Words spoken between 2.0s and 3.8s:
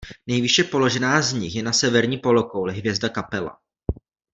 polokouli hvězda Capella.